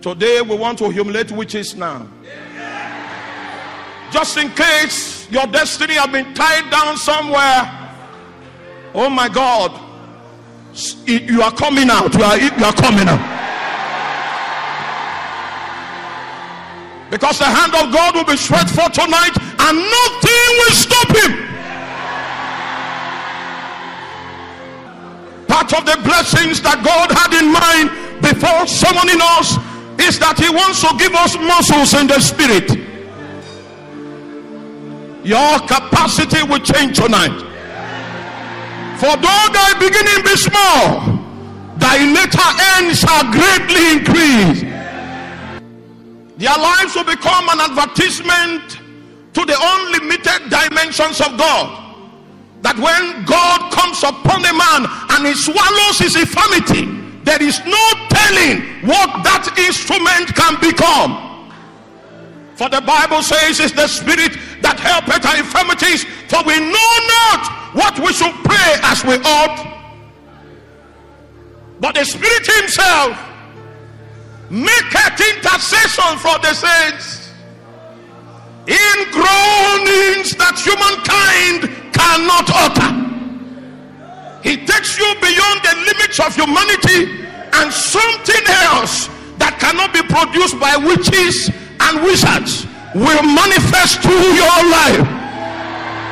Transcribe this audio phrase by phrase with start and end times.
[0.00, 2.06] Today we want to humiliate witches now.
[4.10, 7.90] Just in case your destiny has been tied down somewhere.
[8.94, 9.72] Oh my God.
[11.06, 12.14] You are coming out.
[12.14, 13.36] You are, you are coming out.
[17.10, 21.32] Because the hand of God will be stretched for tonight and nothing will stop him.
[25.46, 27.90] Part of the blessings that God had in mind
[28.20, 29.56] before summoning us
[30.06, 32.70] is that He wants to give us muscles in the spirit.
[35.26, 37.34] Your capacity will change tonight.
[39.02, 41.18] For though thy beginning be small,
[41.76, 42.48] thy later
[42.78, 44.62] end shall greatly increase.
[46.38, 48.78] Their lives will become an advertisement
[49.34, 51.82] to the unlimited dimensions of God.
[52.62, 56.95] That when God comes upon a man and he swallows his infirmity,
[57.26, 61.50] there is no telling what that instrument can become.
[62.54, 67.74] For the Bible says it's the spirit that helpeth our infirmities, for we know not
[67.74, 69.58] what we should pray as we ought.
[71.80, 73.18] But the Spirit Himself
[74.48, 77.34] maketh intercession for the saints
[78.70, 83.05] in groanings that humankind cannot utter.
[84.46, 87.18] He takes you beyond the limits of humanity
[87.58, 89.10] and something else
[89.42, 91.50] that cannot be produced by witches
[91.82, 92.62] and wizards
[92.94, 95.02] will manifest through your life.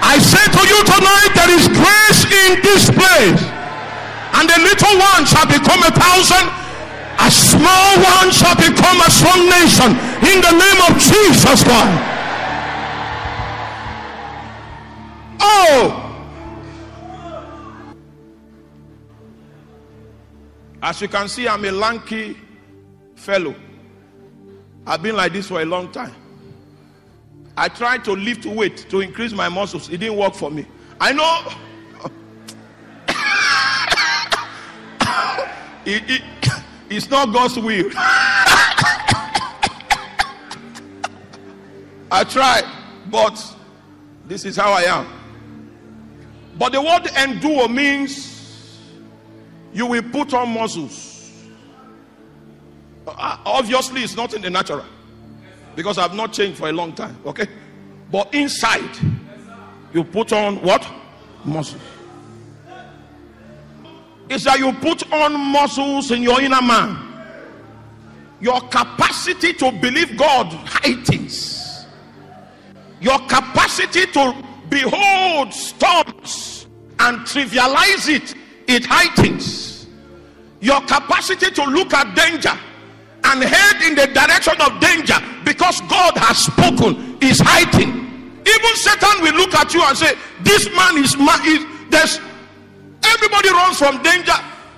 [0.00, 3.42] I say to you tonight, there is grace in this place,
[4.40, 6.48] and the little one shall become a thousand,
[7.20, 9.92] a small one shall become a strong nation
[10.24, 12.11] in the name of Jesus Christ.
[20.82, 22.36] As you can see, I'm a lanky
[23.14, 23.54] fellow.
[24.84, 26.12] I've been like this for a long time.
[27.56, 29.88] I tried to lift weight to increase my muscles.
[29.90, 30.66] It didn't work for me.
[31.00, 31.44] I know.
[35.86, 36.22] it, it,
[36.90, 37.88] it's not God's will.
[42.10, 42.64] I tried,
[43.08, 43.40] but
[44.26, 45.06] this is how I am.
[46.58, 48.31] But the word endue means
[49.72, 51.32] you will put on muscles.
[53.06, 54.84] Uh, obviously, it's not in the natural
[55.74, 57.16] because I've not changed for a long time.
[57.26, 57.46] Okay,
[58.10, 58.90] but inside
[59.92, 60.86] you put on what
[61.44, 61.82] muscles.
[64.28, 67.08] It's that you put on muscles in your inner man.
[68.40, 71.86] Your capacity to believe God heightens.
[73.00, 76.66] Your capacity to behold storms
[76.98, 78.34] and trivialize it,
[78.68, 79.86] it heightens.
[80.60, 82.52] Your capacity to look at danger
[83.24, 85.14] and head in the direction of danger
[85.44, 88.02] because God has spoken is heightened.
[88.46, 92.20] Even Satan will look at you and say, This man is, ma- is there's
[93.04, 94.34] everybody runs from danger.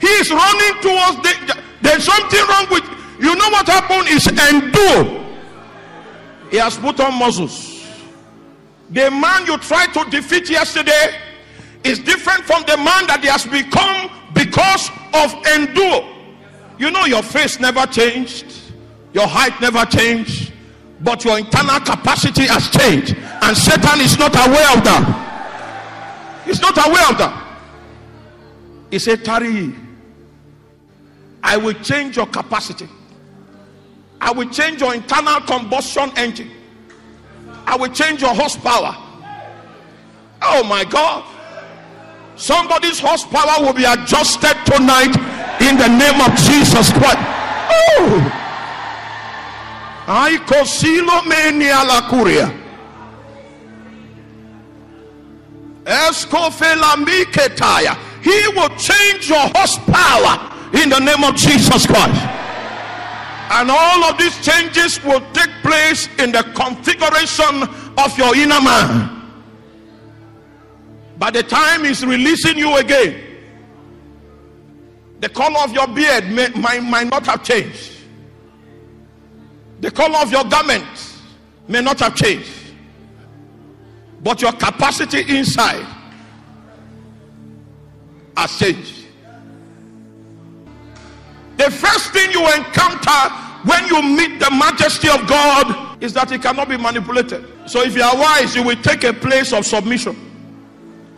[0.00, 1.54] He is running towards danger.
[1.80, 2.84] There's something wrong with
[3.18, 5.24] you know what happened is endue.
[6.50, 7.84] He has put on muscles.
[8.90, 11.16] The man you tried to defeat yesterday
[11.86, 16.04] is different from the man that he has become because of endue.
[16.78, 18.46] You know, your face never changed,
[19.12, 20.52] your height never changed,
[21.00, 26.42] but your internal capacity has changed, and Satan is not aware of that.
[26.44, 27.42] He's not aware of that.
[28.90, 29.74] He said, Tarry,
[31.42, 32.88] I will change your capacity,
[34.20, 36.50] I will change your internal combustion engine,
[37.66, 38.96] I will change your horsepower.
[40.42, 41.24] Oh my God.
[42.36, 45.16] Somebody's horsepower will be adjusted tonight
[45.60, 47.18] in the name of Jesus Christ.
[47.18, 48.42] Oh.
[50.08, 52.52] I cosilo menia la curia.
[58.22, 62.20] He will change your horsepower in the name of Jesus Christ.
[63.48, 67.62] And all of these changes will take place in the configuration
[67.96, 69.15] of your inner man.
[71.18, 73.22] By the time he's releasing you again,
[75.20, 77.92] the color of your beard may, might, might not have changed.
[79.80, 80.84] The color of your garment
[81.68, 82.50] may not have changed.
[84.22, 85.86] But your capacity inside
[88.36, 89.06] has changed.
[91.56, 93.32] The first thing you encounter
[93.64, 97.44] when you meet the majesty of God is that it cannot be manipulated.
[97.66, 100.25] So if you are wise, you will take a place of submission.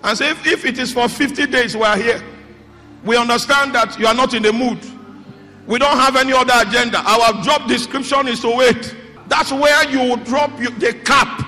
[0.04, 2.22] And say, if, if it is for 50 days we are here,
[3.04, 4.78] we understand that you are not in the mood.
[5.66, 6.98] We don't have any other agenda.
[6.98, 8.94] Our job description is to wait.
[9.28, 11.46] That's where you will drop the cap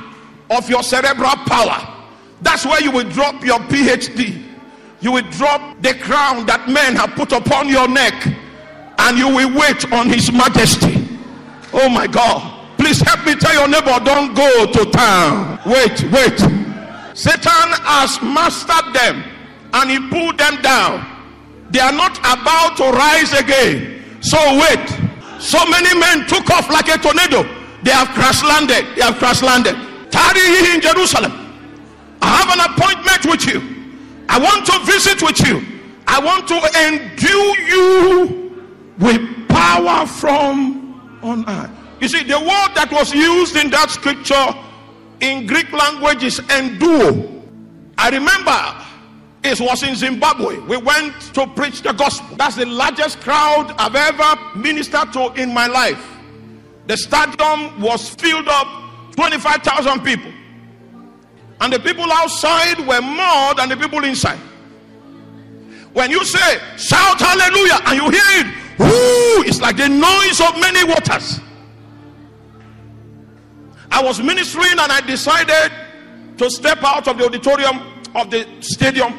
[0.50, 1.96] of your cerebral power.
[2.42, 4.42] That's where you will drop your PhD.
[5.00, 8.14] You will drop the crown that men have put upon your neck
[8.98, 11.08] and you will wait on His majesty.
[11.72, 12.58] Oh my God.
[12.76, 15.60] Please help me tell your neighbor, don't go to town.
[15.66, 16.59] Wait, wait.
[17.20, 19.22] Satan has mastered them
[19.74, 21.04] and he pulled them down.
[21.70, 24.00] They are not about to rise again.
[24.22, 24.88] So wait.
[25.38, 27.44] So many men took off like a tornado.
[27.82, 28.96] They have crash landed.
[28.96, 29.76] They have crash landed.
[30.10, 31.32] Tarry ye in Jerusalem.
[32.22, 33.60] I have an appointment with you.
[34.30, 35.60] I want to visit with you.
[36.06, 36.56] I want to
[36.88, 38.64] endue you
[38.98, 41.70] with power from on high.
[42.00, 44.56] You see, the word that was used in that scripture
[45.20, 47.42] in Greek language is enduo.
[47.98, 48.86] I remember
[49.42, 50.58] it was in Zimbabwe.
[50.60, 52.36] We went to preach the gospel.
[52.36, 56.04] That's the largest crowd I've ever ministered to in my life.
[56.86, 58.66] The stadium was filled up
[59.14, 60.32] 25,000 people.
[61.60, 64.38] And the people outside were more than the people inside.
[65.92, 68.46] When you say, shout hallelujah, and you hear it,
[68.78, 71.40] whoo, it's like the noise of many waters.
[73.90, 75.72] I was ministering and I decided
[76.38, 77.80] to step out of the auditorium
[78.14, 79.14] of the stadium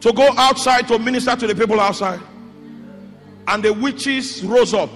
[0.00, 2.20] to go outside to minister to the people outside.
[3.48, 4.90] And the witches rose up.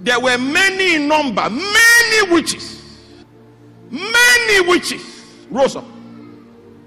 [0.00, 2.82] There were many in number, many witches.
[3.90, 5.86] Many witches rose up.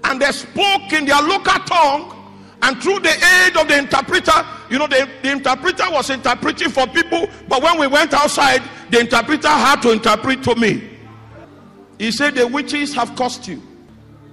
[0.04, 2.14] And they spoke in their local tongue.
[2.62, 4.32] And through the aid of the interpreter,
[4.68, 7.28] you know, the, the interpreter was interpreting for people.
[7.48, 10.90] But when we went outside, the interpreter had to interpret to me.
[11.98, 13.62] He said, The witches have cursed you.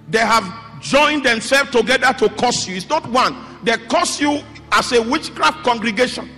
[0.10, 2.76] They have joined themselves together to curse you.
[2.76, 6.30] It's not one, they curse you as a witchcraft congregation.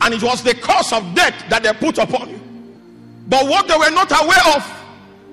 [0.00, 2.40] And it was the cause of death that they put upon you.
[3.28, 4.80] But what they were not aware of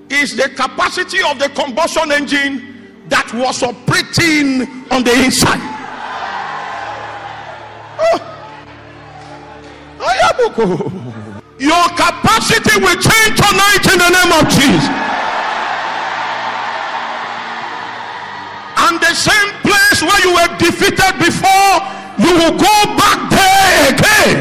[0.09, 4.61] is the capacity of the combustion engine that was operating
[4.91, 5.76] on the inside.
[11.59, 15.07] Your capacity will change tonight in the name of Jesus.
[18.87, 21.71] and the same place where you were defeated before,
[22.19, 24.37] you will go back there again.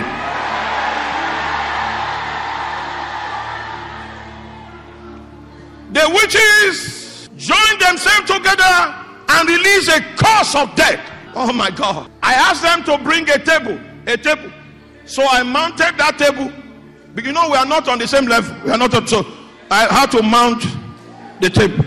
[5.92, 8.94] The witches joined themselves together
[9.28, 11.15] and released a curse of death.
[11.38, 12.10] Oh my God.
[12.22, 14.50] I asked them to bring a table, a table.
[15.04, 16.50] So I mounted that table.
[17.14, 18.56] But you know, we are not on the same level.
[18.64, 19.26] We are not on, so
[19.70, 20.64] I had to mount
[21.42, 21.84] the table.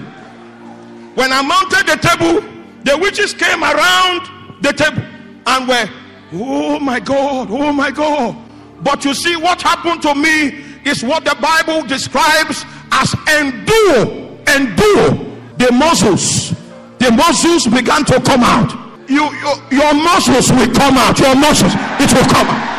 [1.16, 2.48] When I mounted the table,
[2.84, 4.30] the witches came around
[4.62, 5.02] the table
[5.48, 5.90] and were,
[6.34, 8.38] oh my God, oh my God.
[8.82, 15.26] But you see, what happened to me is what the Bible describes as endue, endue.
[15.58, 16.52] The muscles,
[17.00, 18.89] the muscles began to come out.
[19.10, 21.20] You, you, your muscles will come out.
[21.20, 22.70] Your muscles, it will come out.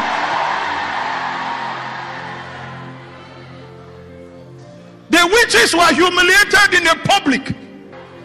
[5.11, 7.43] The witches were humiliated in the public.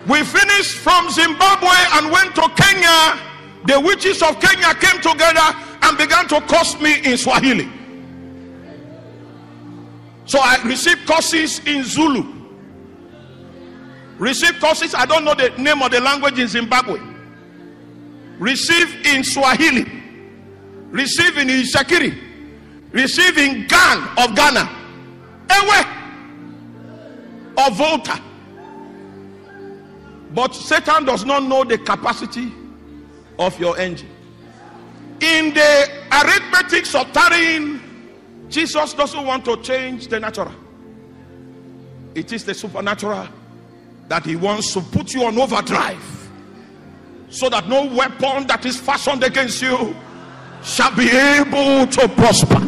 [0.08, 3.20] We finished from Zimbabwe and went to Kenya.
[3.66, 7.68] The witches of Kenya came together and began to curse me in Swahili.
[10.26, 12.24] So I received courses in Zulu.
[14.20, 17.15] Received courses, I don't know the name of the language in Zimbabwe.
[18.40, 19.86] Receive in Swahili.
[20.90, 22.14] Receive in Itsekiri.
[22.92, 24.70] Receive in Gang of Ghana.
[25.50, 25.86] Ewe
[27.58, 28.22] of Volta.
[30.34, 32.52] But Satan does not know the capacity
[33.40, 34.10] of your engine.
[35.22, 37.80] In the arithmetics of tarrying,
[38.50, 40.54] Jesus doesn't want to change the natural.
[42.14, 43.28] It is the supernatural
[44.08, 46.15] that he wants to put you on overdrive
[47.36, 49.94] so that no weapon that is fashioned against you
[50.64, 52.62] shall be able to prosper.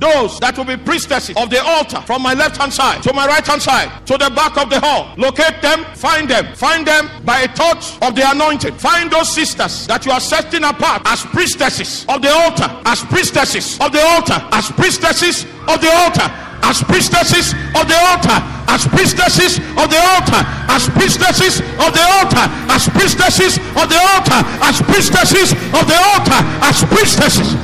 [0.00, 3.26] Those that will be priestesses of the altar from my left hand side to my
[3.26, 5.12] right hand side to the back of the hall.
[5.16, 8.74] Locate them, find them, find them by a touch of the anointing.
[8.78, 13.74] Find those sisters that you are setting apart as priestesses of the altar, as priestesses
[13.80, 16.30] of the altar, as priestesses of the altar,
[16.68, 22.44] as priestesses of the altar, as priestesses of the altar, as priestesses of the altar,
[22.68, 27.56] as priestesses of the altar, as priestesses of the altar, as priestesses.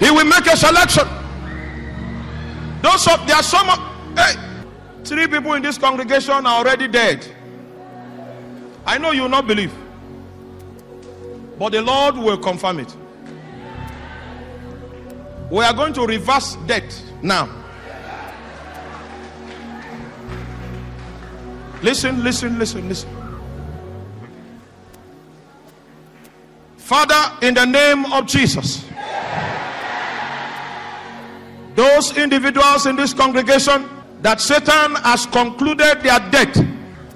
[0.00, 1.06] He will make a selection.
[2.80, 3.68] Those of there are some
[4.16, 4.34] hey,
[5.04, 7.26] three people in this congregation are already dead.
[8.86, 9.72] I know you will not believe,
[11.58, 12.96] but the Lord will confirm it.
[15.50, 17.48] We are going to reverse debt now.
[21.82, 23.10] Listen, listen, listen, listen.
[26.78, 28.84] Father, in the name of Jesus,
[31.74, 33.88] those individuals in this congregation
[34.22, 36.56] that Satan has concluded their debt,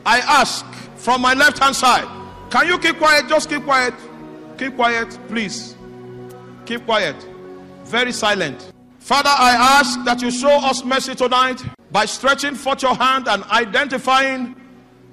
[0.05, 0.65] I ask
[0.97, 2.07] from my left hand side,
[2.51, 3.29] can you keep quiet?
[3.29, 3.95] Just keep quiet.
[4.59, 5.77] Keep quiet, please.
[6.67, 7.17] Keep quiet.
[7.85, 8.73] Very silent.
[8.99, 11.63] Father, I ask that you show us mercy tonight
[11.93, 14.57] by stretching forth your hand and identifying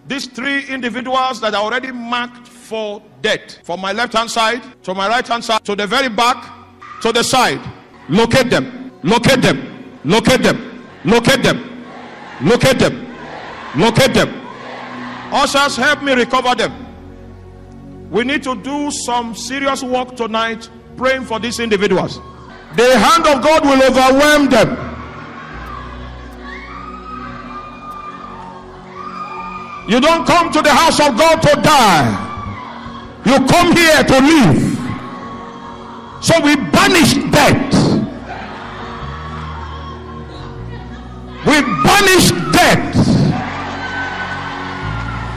[0.08, 3.60] these three individuals that are already marked for death.
[3.64, 6.44] From my left hand side to my right hand side to the very back
[7.02, 7.62] to the side.
[8.10, 8.92] Locate them.
[9.04, 9.92] Locate them.
[10.04, 10.84] Locate them.
[11.06, 11.86] Locate them.
[12.42, 13.16] Locate them.
[13.76, 14.42] Locate them.
[15.32, 16.85] Ushers, help me recover them.
[18.10, 22.20] We need to do some serious work tonight praying for these individuals.
[22.76, 24.86] The hand of God will overwhelm them.
[29.88, 32.22] You don't come to the house of God to die.
[33.26, 34.76] You come here to live.
[36.24, 37.74] So we banish death.
[41.46, 42.96] We banish death.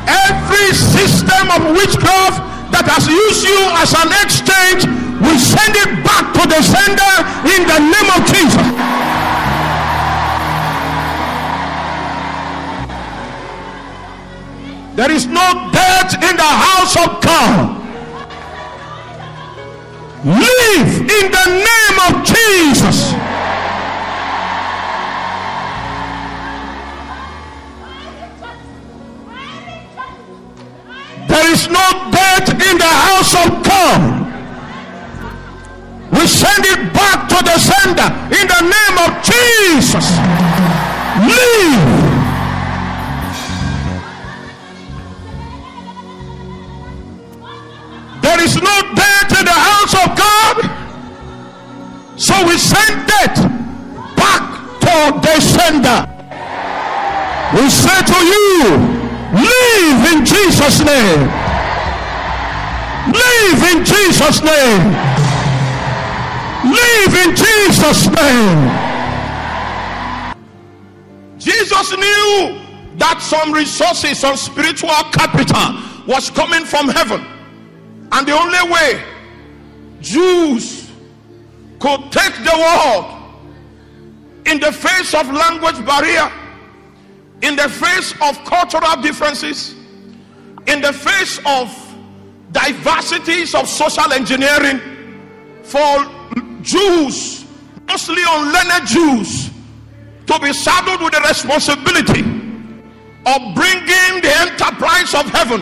[0.08, 4.84] Every system of witchcraft that has used you as an exchange,
[5.20, 7.14] we send it back to the sender
[7.48, 8.68] in the name of Jesus.
[14.98, 17.78] There is no death in the house of God.
[20.24, 23.12] Live in the name of Jesus.
[31.28, 32.07] There is no
[38.30, 40.06] in the name of Jesus.
[41.28, 42.08] Live.
[48.22, 50.56] There is no death in the house of God.
[52.16, 53.38] So we send death
[54.16, 54.42] back
[54.80, 56.06] to the sender.
[57.54, 58.98] We say to you,
[59.32, 61.30] live in Jesus' name.
[63.12, 65.17] Live in Jesus' name.
[66.68, 68.68] Live in Jesus' name.
[71.38, 72.60] Jesus knew
[72.96, 77.24] that some resources, some spiritual capital was coming from heaven.
[78.12, 79.02] And the only way
[80.00, 80.90] Jews
[81.78, 83.14] could take the world
[84.46, 86.30] in the face of language barrier,
[87.42, 89.74] in the face of cultural differences,
[90.66, 91.72] in the face of
[92.52, 94.80] diversities of social engineering,
[95.62, 96.17] for
[96.62, 97.44] Jews,
[97.86, 99.50] mostly unlearned Jews,
[100.26, 102.20] to be saddled with the responsibility
[103.26, 105.60] of bringing the enterprise of heaven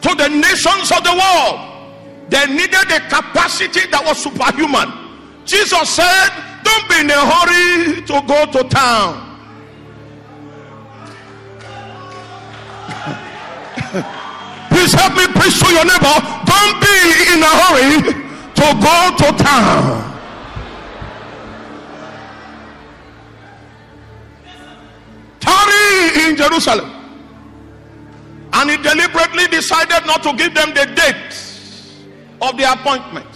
[0.00, 1.68] to the nations of the world.
[2.28, 4.88] They needed a capacity that was superhuman.
[5.44, 6.28] Jesus said,
[6.64, 9.28] Don't be in a hurry to go to town.
[14.72, 16.16] Please help me preach to your neighbor.
[16.48, 16.96] Don't be
[17.36, 18.00] in a hurry
[18.54, 20.11] to go to town.
[26.42, 26.90] Jerusalem.
[28.52, 31.34] And he deliberately decided not to give them the date
[32.42, 33.26] of the appointment.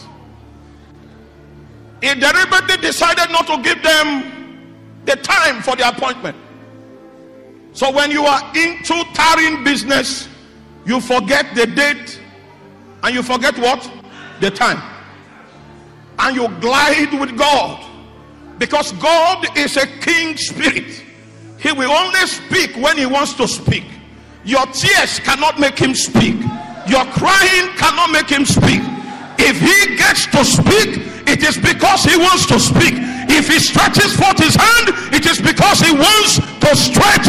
[2.03, 6.37] He deliberately decided not to give them the time for the appointment.
[7.73, 10.29] So when you are into tarrying business,
[10.85, 12.21] you forget the date
[13.03, 13.91] and you forget what?
[14.41, 14.83] The time.
[16.19, 17.85] And you glide with God.
[18.59, 21.06] Because God is a king spirit.
[21.59, 23.85] He will only speak when he wants to speak.
[24.45, 26.37] Your tears cannot make him speak.
[26.87, 28.81] Your crying cannot make him speak.
[29.39, 32.95] If he gets to speak, it is because he wants to speak.
[33.29, 37.27] If he stretches forth his hand, it is because he wants to stretch